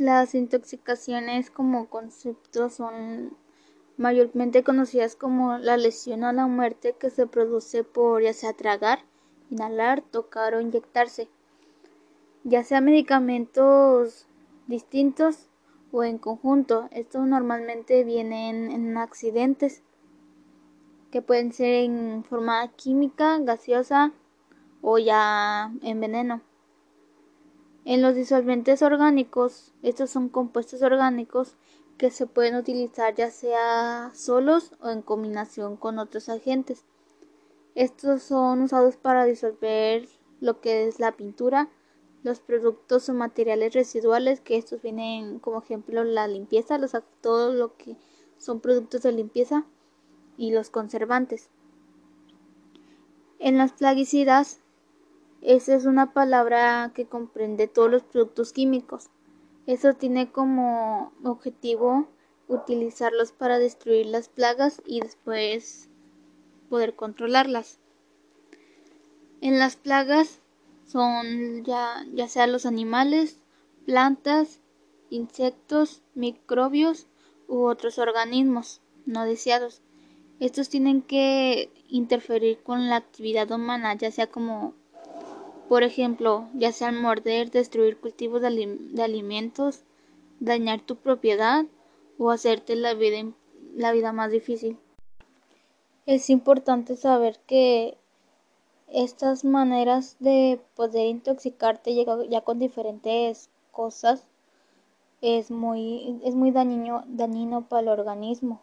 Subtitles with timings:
[0.00, 3.36] Las intoxicaciones como concepto son
[3.98, 9.00] mayormente conocidas como la lesión o la muerte que se produce por ya sea tragar,
[9.50, 11.28] inhalar, tocar o inyectarse,
[12.44, 14.26] ya sea medicamentos
[14.68, 15.50] distintos
[15.92, 16.88] o en conjunto.
[16.92, 19.82] Estos normalmente vienen en accidentes
[21.10, 24.14] que pueden ser en forma química, gaseosa
[24.80, 26.40] o ya en veneno.
[27.84, 31.56] En los disolventes orgánicos, estos son compuestos orgánicos
[31.96, 36.84] que se pueden utilizar ya sea solos o en combinación con otros agentes.
[37.74, 40.08] Estos son usados para disolver
[40.40, 41.68] lo que es la pintura,
[42.22, 47.76] los productos o materiales residuales, que estos vienen como ejemplo la limpieza, los, todo lo
[47.76, 47.96] que
[48.38, 49.64] son productos de limpieza
[50.36, 51.48] y los conservantes.
[53.38, 54.60] En las plaguicidas
[55.50, 59.10] esa es una palabra que comprende todos los productos químicos.
[59.66, 62.06] Eso tiene como objetivo
[62.46, 65.88] utilizarlos para destruir las plagas y después
[66.68, 67.80] poder controlarlas.
[69.40, 70.38] En las plagas
[70.86, 73.40] son ya, ya sea los animales,
[73.86, 74.60] plantas,
[75.08, 77.08] insectos, microbios
[77.48, 79.82] u otros organismos no deseados.
[80.38, 84.74] Estos tienen que interferir con la actividad humana, ya sea como
[85.70, 89.84] por ejemplo, ya sea morder, destruir cultivos de, alimentos,
[90.40, 91.64] dañar tu propiedad
[92.18, 93.30] o hacerte la vida,
[93.76, 94.78] la vida más difícil.
[96.06, 97.96] Es importante saber que
[98.88, 104.26] estas maneras de poder intoxicarte ya, con diferentes cosas
[105.20, 108.60] es muy, es muy dañino, dañino para el organismo.